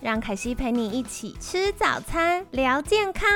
[0.00, 3.28] 让凯西陪你一起吃早餐，聊健康。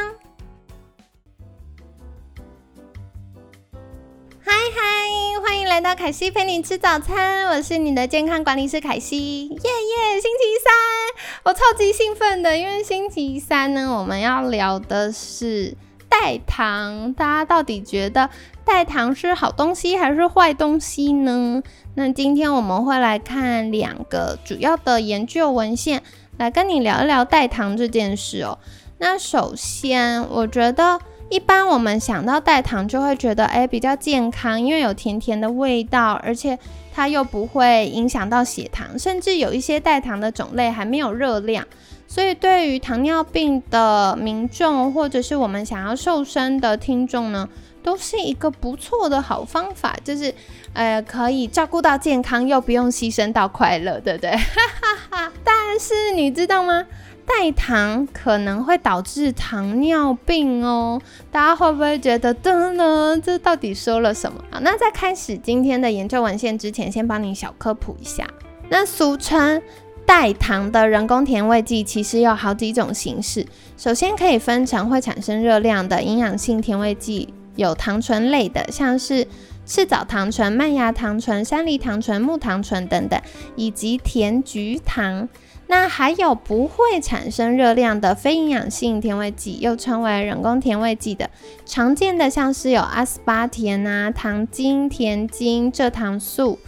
[4.38, 9.48] 嗨嗨，欢迎来到凯西陪你吃早餐，我是你的健康管理师凯西。
[9.48, 15.76] 耶耶，星期三，我超级兴奋的，因为星期三呢，我们要聊的是
[16.08, 17.12] 代糖。
[17.12, 18.30] 大家到底觉得
[18.64, 21.60] 代糖是好东西还是坏东西呢？
[21.96, 26.04] 那今天我们会来看两个主要的研究文献。
[26.38, 28.58] 来跟你聊一聊代糖这件事哦。
[28.98, 30.98] 那首先，我觉得
[31.28, 36.58] 一般我们想到代糖，就会觉得哎比较健康，因为有甜甜的味道，而且
[36.92, 41.66] 它又不会影响到血糖，甚至有一些代糖的种类还没有热量。
[42.06, 47.48] 所以对于糖尿病的民众，或者是我们想要瘦身的听众呢，
[47.82, 50.34] 都是一个不错的好方法，就是
[50.72, 54.30] 呃可以照顾到健康，又不用牺牲到快乐，对不对？
[54.36, 54.38] 哈
[54.80, 56.86] 哈哈但是你知道吗？
[57.24, 61.00] 代糖可能会导致糖尿病哦。
[61.30, 64.42] 大家会不会觉得，噔噔，这到底说了什么？
[64.50, 68.26] 好，那在开始今天的研究文献之前，先帮你小科普一下。
[68.68, 69.62] 那俗称
[70.04, 73.46] 代糖的人工甜味剂，其实有好几种形式。
[73.78, 79.26] 首先可以分成会产生热量的营养性甜味剂，有糖醇类的，像是。
[79.64, 83.18] 赤藻糖醇、麦芽糖醇、山梨糖醇、木糖醇等等，
[83.54, 85.28] 以及甜菊糖。
[85.68, 91.30] 那还有不会产生热量的非营养性甜味剂，又称为人工甜味剂的，
[91.64, 96.58] 常见的像是有阿斯巴甜啊、糖精、甜精、蔗糖素。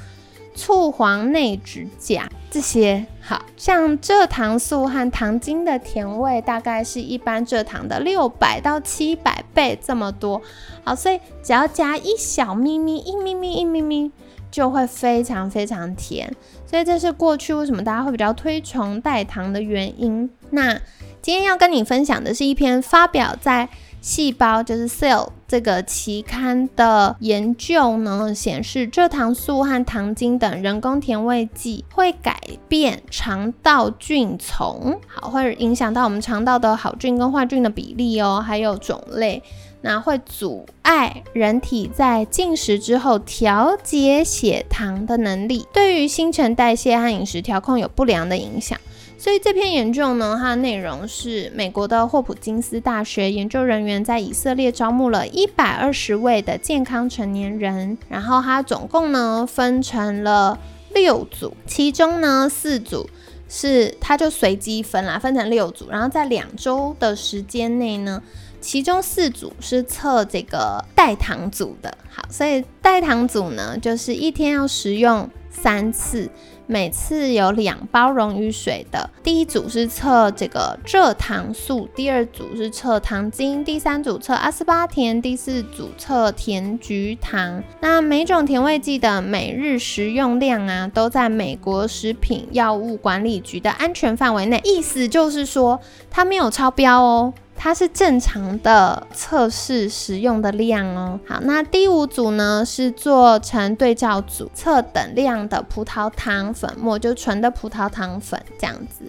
[0.55, 10.41] 醋黄内酯钾这些，好像蔗糖素和糖精的甜味大概是一般蔗糖的六百到七百倍这么多。
[10.85, 14.13] 好，所以只要加一小咪咪、一咪咪、一咪咪，
[14.53, 16.33] 就会非常非常甜。
[16.65, 20.31] 所以这是过去为什么大家会比较推崇代糖的原因。
[20.51, 20.75] 那
[21.21, 23.69] 今天要跟你分享的是一篇发表在。
[24.05, 32.39] 细胞就是 Cell 这个期刊的研究呢，显示蔗糖素和糖精等人工甜味剂会改
[32.69, 39.43] 变肠道菌丛，好，会影响到我们肠道的好菌跟坏菌的比例哦，还有种类，
[39.81, 48.79] 那会阻碍人体在进食之后调节血糖的能力，对于新陈代谢和饮食调控有不良的影响。
[49.25, 60.59] 所以这篇研究呢，它的内容是美国的霍普金斯大学研究人员在以色列招募了一百二十位的健康成年人，然后它总共呢分成了
[60.93, 63.09] 六组，其中呢四组
[63.49, 68.23] 是它就随机分啦，分成六组，然后在两周的时间内呢，
[68.61, 76.31] 其中四组是测这个代糖组的，好，所以代糖组呢就是一天要食用三次。
[76.67, 87.63] 每次有两包溶于水的，第一组是测这个蔗糖素，第二组是测糖精，第三组测阿斯巴甜，第四组测甜菊糖。
[87.81, 95.79] 那每种甜味剂的每日食用量啊，都在美国食品药物管理局的安全范围内，意思就是说
[96.11, 97.35] 它没有超标哦。
[97.57, 101.19] 它是正常的测试使用的量哦。
[101.27, 109.05] 好，那第五组呢是做成对照组，测等量的葡萄糖粉末，就纯的葡萄糖粉这样子。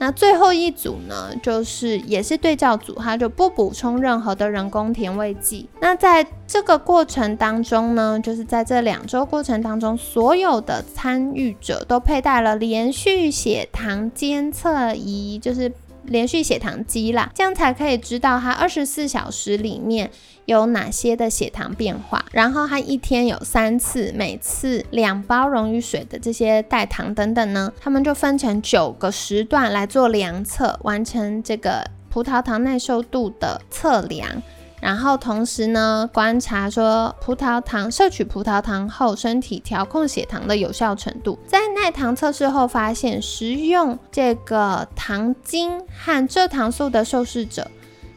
[0.00, 5.68] 那最后一组呢，就是也是对照组，它就不补充任何的人工甜味剂。
[5.80, 15.70] 那在这个过程当中呢，就是在这两周过程当中，所有的参与者都佩戴了连续血糖监测仪，就是。
[16.08, 20.10] 连续血糖机啦，这样才可以知道它二十四小时里面
[20.46, 22.24] 有哪些的血糖变化。
[22.32, 34.42] 然后它一天有三次，每次两包溶于水的这些代糖等等呢，它们就分成九个时段来做量测，完成这个葡萄糖耐受度的测量。
[34.80, 41.38] 然后同时呢，观察说葡萄糖摄取葡萄糖后，身体调控血糖的有效程度。
[41.46, 47.68] 在耐糖测试后发现，食用这个糖精和蔗糖素的受试者，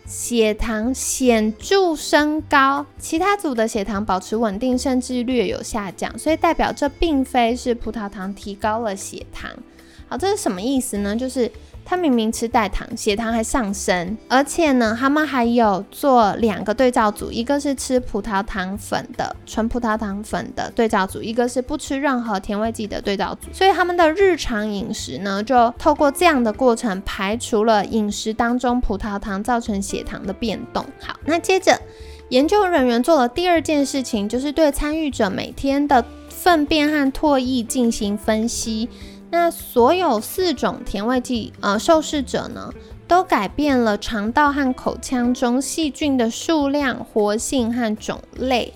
[0.05, 6.17] 血糖显著升高，其他组的血糖保持稳定，甚至略有下降。
[6.19, 9.49] 所以代表这并非是葡萄糖提高了血糖。
[10.07, 11.15] 好，这是什么意思呢？
[11.15, 11.49] 就是
[11.83, 23.49] 他明明吃代糖，血糖还上升，而且呢，他们还有做两个对照组，一个是吃葡萄糖粉的纯葡萄糖粉的对照组，一个是不吃任何甜味剂的对照组。
[23.51, 30.85] 所以他们的日常饮食呢，就透过这样的过程排除了饮食当中葡萄糖造成血糖的变动。
[30.99, 31.79] 好，那接着。
[32.29, 38.87] 研究人员做了第二件事情，就是对参与者每天的粪便和唾液进行分析。
[39.31, 42.69] 那所有四种甜味剂，呃，受试者呢，
[43.07, 48.73] 都改变了肠道和口腔中细菌的数量、活性和种类，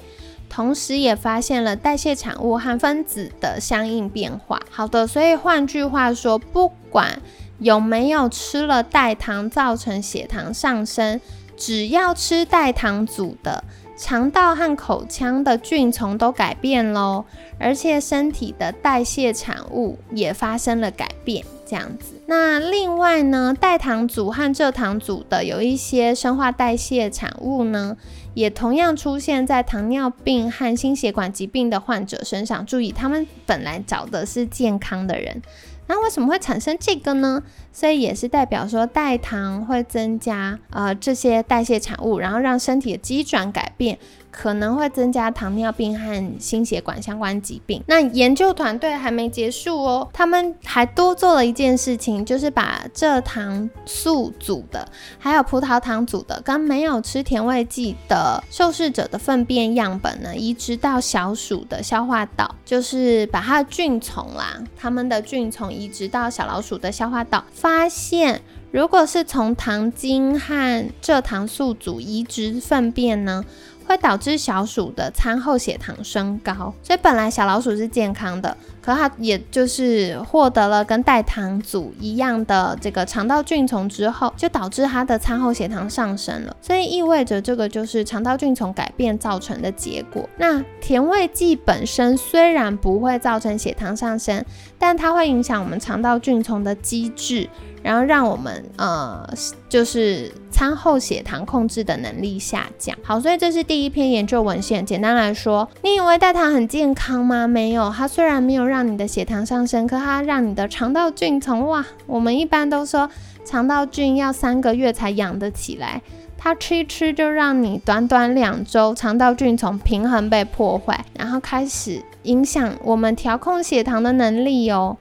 [0.50, 4.62] 同时也发现了代谢产物和分子的相应变化。
[4.72, 7.22] 好的，所以换句话说，不管
[7.60, 11.19] 有没有吃了代糖造成血糖上升。
[11.58, 13.63] 只要吃代糖组的，
[13.97, 17.24] 肠道和口腔的菌丛都改变喽，
[17.57, 22.13] 而且身体的代谢产物也发生了改变，这样子。
[22.27, 27.95] 那另外呢，代糖组和蔗糖组的有一些生化代谢产物呢，
[28.33, 32.65] 也同样出现在糖尿病和心血管疾病的患者身上。
[32.65, 35.41] 注意，他们本来找的是健康的人。
[35.88, 37.44] 那为什么会产生这个呢？
[37.72, 44.00] 所以也是代表说代糖会增加呃这些代谢产物，然后让身体的机转改变。
[44.36, 47.82] 可能会增加糖尿病和心血管相关疾病。
[47.88, 54.86] 那研究团队还没结束哦，他们还多做了一件事情，就是把蔗糖素组的，
[55.18, 68.42] 还有葡萄糖组的，跟没有吃甜味剂的受试者的粪便样本呢，移植到小鼠的消化道，就是把它的菌丛啦，它们的菌丛移植到小老鼠的消化道，发现
[68.72, 73.46] 如果是从糖精和蔗糖素组移植粪便呢？
[73.88, 78.56] 会导致小鼠的餐后血糖升高，所以本来小老鼠是健康的，
[78.86, 86.56] 可他也就是获得了跟代糖组一样的这个肠道菌丛之后，就导致他的餐后血糖上升了。
[86.62, 90.30] 所以意味着这个就是肠道菌丛改变造成的结果。
[90.38, 94.46] 那甜味剂本身虽然不会造成血糖上升，
[94.78, 97.50] 但它会影响我们肠道菌丛的机制。
[97.82, 99.24] 然后让我们呃，
[99.70, 102.98] 就是餐后血糖控制的能力下降。
[103.04, 104.84] 好，所以这是第一篇研究文献。
[104.84, 107.48] 简单来说，你以为代糖很健康吗？
[107.48, 113.10] 没有，它虽然没有让让你的血糖上升，可它让你的肠道菌从哇，我们一般都说
[113.45, 116.01] 肠道菌要三个月才养得起来，
[116.38, 122.04] 它吃一吃就让你短短两周肠道菌从平衡被破坏，然后开始。
[122.24, 124.98] 影响我们调控血糖的能力哦。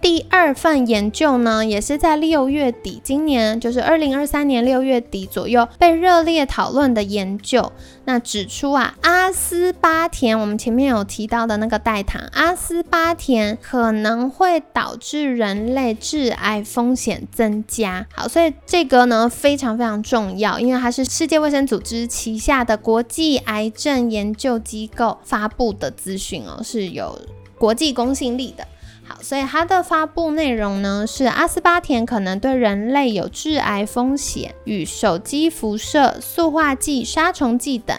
[0.00, 7.72] 第二份研究呢，也是在六月底，今年就是二零二三年六月底左右被热烈讨论的研究。
[8.04, 18.06] 那指出啊，阿斯巴甜，我们前面有提到的那个代糖，阿斯巴甜可能会导致人类致癌风险增加。
[18.14, 26.62] 好，所以这个呢非常非常重要，因为它是世界卫生组织旗下的国际癌症研究机构发布的资讯哦。
[26.62, 27.20] 是有
[27.58, 28.66] 国际公信力的，
[29.08, 37.96] 好，所以它的发布内容呢是阿斯巴甜可能对人类有致癌风险，与手机辐射、塑化剂、杀虫剂等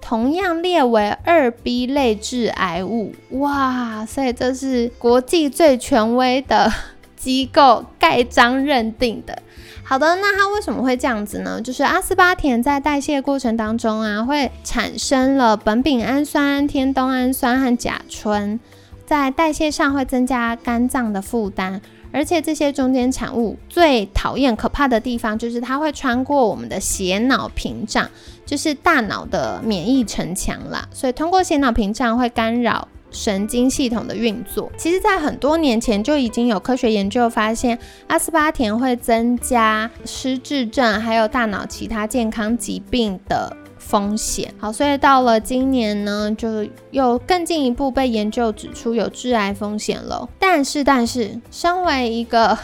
[0.00, 3.12] 同样列为二 B 类致癌物。
[3.30, 6.72] 哇，所以这是国际最权威的
[7.16, 9.42] 机构盖章认定的。
[9.82, 11.60] 好的，那它为什么会这样子呢？
[11.60, 18.60] 就是阿斯巴甜在代谢过程当中啊，会产生了苯丙氨酸、天冬氨酸和甲醇，
[19.06, 21.80] 在代谢上会增加肝脏的负担，
[22.12, 28.08] 而且这些中间产物最讨厌、可怕的地方就是它会穿过我们的血脑屏障，
[28.46, 32.88] 就是大脑的免疫城墙啦，所以通过血脑屏障会干扰。
[33.10, 43.56] 神经系统的运作，其实，在很多年前就已经有科学研究发现，阿斯巴甜会增加失智症，还有大脑其他健康疾病的
[43.86, 44.52] 风险。
[44.58, 50.28] 好，所以到了今年呢，就又更进一步被研究指出有致癌风险了。
[50.38, 52.58] 但是，但是，身为一个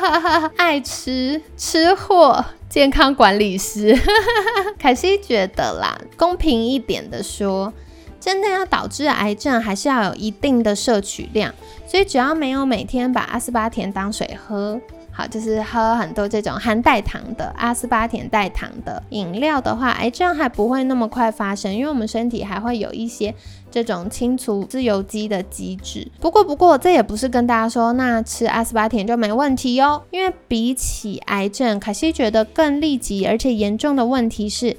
[0.56, 3.96] 爱吃吃货健康管理师，
[4.78, 7.72] 凯西觉得啦，公平一点的说。
[8.18, 11.52] 真的要导致癌症，还是要有一定的摄取量。
[11.88, 14.80] 所以只要没有每天把阿斯巴甜当水喝，
[15.14, 23.34] 好，就是喝很多这种含代糖的阿斯巴甜代糖的饮料的话，癌症还不会那么快发生，因为我们身体还会有一些
[23.70, 26.10] 这种清除自由基的机制。
[26.18, 30.02] 不过，不过这也不是跟大家说，那吃阿斯巴甜就没问题哟。
[30.10, 34.76] 因为比起癌症，卡西觉得更立即而且严重的问题是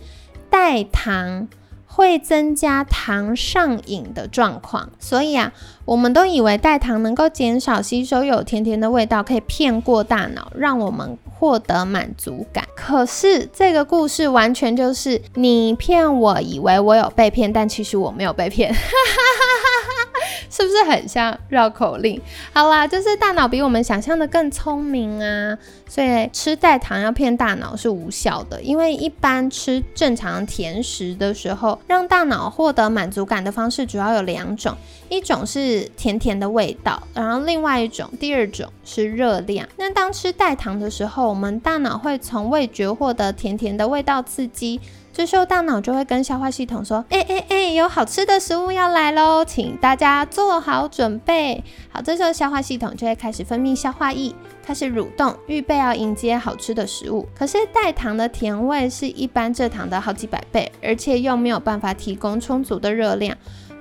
[0.50, 1.48] 代糖。
[1.96, 4.90] 会增加糖上瘾的状况。
[5.00, 5.54] 所以啊，
[5.86, 12.66] 我们都以为代糖能够减少吸收有甜甜的味道，可以骗过大脑，让我们获得满足感。
[12.76, 18.74] 可是这个故事完全就是你骗我，以为我有被骗，但其实我没有被骗。
[18.74, 20.03] 哈哈哈哈哈
[20.50, 22.22] 是不是很像绕口令？
[22.54, 28.62] 好啦，就是大脑比我们想象的更聪明啊，所以吃代糖要骗大脑是无效的。
[28.62, 34.76] 因为一般吃正常甜食的时候，让大脑获得满足感的方式主要有两种，
[35.10, 39.68] 一种是甜甜的味道，然后另外一种，第二种是热量。
[39.78, 44.80] 那当吃代糖的时候，我们大脑会从味觉获得甜甜的味道刺激。
[45.16, 57.26] 这时候大脑就会跟消化系统说：“哎哎哎，有好吃的食物要来喽，请大家做好准备。”好，这时候消化系统就会开始分泌消化液，开始蠕动，预备要迎接好吃的食物。
[57.34, 63.38] 可是代糖的甜味是一般蔗糖的好几百倍，而且又没有办法提供充足的热量，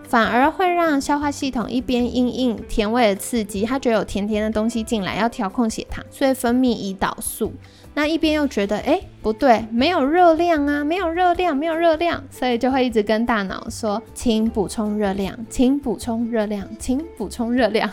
[0.07, 7.53] 反而会让消化系统一边因应甜味的刺激，它觉得有甜甜的东西进来，要调控血糖，所以分泌胰岛素。
[7.95, 17.91] 那一边又觉得，哎，不对，没有热量啊，没有热量，没有热量，所以就会一直跟大脑说，请补充热量，请补充热量，请补充热量，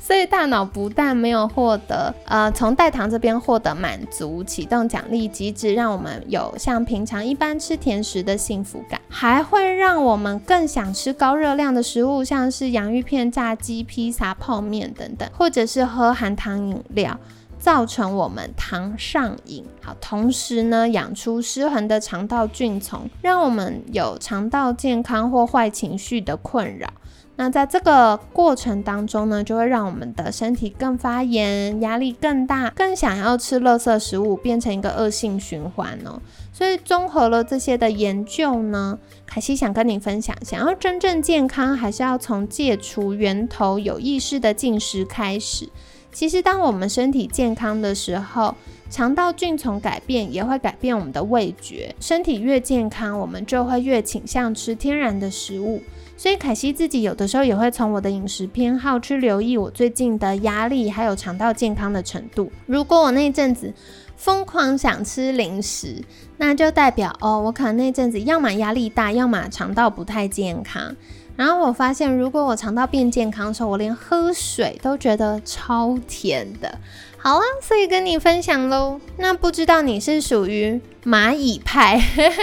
[0.00, 17.18] 所以大脑不但没有获得，呃，从代糖这边获得满足，启动奖励机制，让我们有像平常一般吃甜食的幸福感，还会让我们更想吃高热量的食物，像是洋芋片、炸鸡、披萨、泡面等等，或者是喝含糖饮料。
[17.62, 26.92] 造成我们糖上瘾，好，同时呢，养出失衡的肠道菌丛，让我们有肠道健康或坏情绪的困扰。
[27.36, 36.20] 那在这个过程当中呢，就会让我们的身体更发炎，压力更大，更想要吃垃圾食物，变成一个恶性循环哦。
[36.52, 45.68] 所以综合了这些的研究呢，凯西想跟你分享，想要真正健康，还是要从戒除源头、有意识的进食开始。
[46.12, 48.54] 其实，当我们身体健康的时候，
[48.90, 51.94] 肠道菌丛改变也会改变我们的味觉。
[51.98, 55.82] 身体越健康，我们就会越倾向吃天然的食物。
[56.14, 62.52] 所以，凯西自己有的时候也会从我的饮食偏好去留意我最近的压力还有肠道健康的程度。
[62.66, 63.72] 如果我那阵子
[64.16, 66.04] 疯狂想吃零食，
[66.36, 70.94] 那就代表哦，我可能那阵子要么压力大，要么肠道不太健康。
[71.36, 76.78] 然后我发现，如果我肠道变健康的时候，我连喝水都觉得超甜的。
[77.18, 79.00] 好啊，所以跟你分享喽。
[79.16, 81.96] 那不知道你是属于蚂蚁派，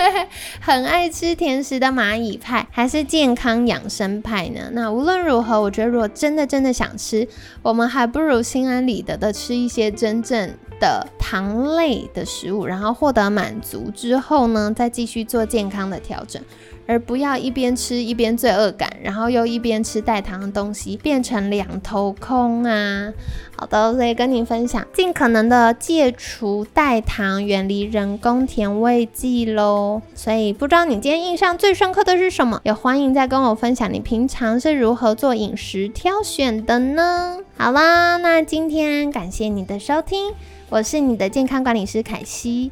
[0.62, 4.70] 很爱吃甜食的蚂蚁派，还是健康养生派呢？
[4.72, 7.28] 那无论如何，我觉得如果真的真的想吃，
[7.62, 16.42] 我们还不如心安理得的吃一些真正的糖类的食物，然后获得满足之后呢，再继续做健康的调整。
[16.90, 23.14] 而不要一边吃一边罪恶感，然后又一边吃代糖的东西，变成两头空啊！
[23.56, 30.02] 好的，所以跟你分享，尽可能的戒除代糖，远离人工甜味剂喽。
[30.16, 32.60] 所以不知道你今天印象最深刻的是什么？
[32.64, 37.38] 也欢迎再跟我分享你平常是如何做饮食挑选的呢？
[37.56, 40.34] 好啦，那今天感谢你的收听，
[40.70, 42.72] 我是你的健康管理师凯西。